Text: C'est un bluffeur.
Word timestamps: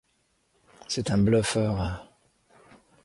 C'est 0.87 1.11
un 1.11 1.19
bluffeur. 1.19 2.09